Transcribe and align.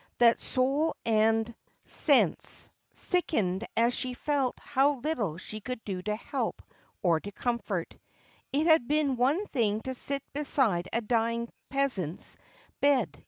that 0.17 0.39
soul 0.39 0.95
and 1.05 1.53
sense 1.85 2.71
skkeiied 2.91 3.63
as 3.77 3.99
?he 4.01 4.15
felt 4.15 4.57
how 4.59 4.97
little 5.01 5.37
she 5.37 5.61
could 5.61 5.79
do 5.85 6.01
to 6.01 6.15
help 6.15 6.59
or 7.03 7.19
to 7.19 7.31
comfort. 7.31 7.95
It 8.51 8.65
had 8.65 8.87
beea 8.87 9.15
one 9.15 9.45
thing 9.45 9.79
to 9.81 9.93
sit 9.93 10.23
beside 10.33 10.87
a 10.91 11.01
dying 11.01 11.49
peasant's 11.69 12.35
bed. 12.79 13.15